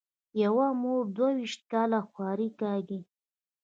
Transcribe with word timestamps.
یوه 0.43 0.67
مور 0.81 1.03
دوه 1.15 1.29
وېشت 1.37 1.61
کاله 1.71 1.99
خواري 2.09 2.49
کاږي. 2.61 2.99